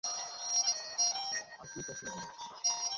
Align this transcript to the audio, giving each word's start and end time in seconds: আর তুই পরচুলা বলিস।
আর 1.59 1.67
তুই 1.71 1.83
পরচুলা 1.87 2.11
বলিস। 2.13 2.39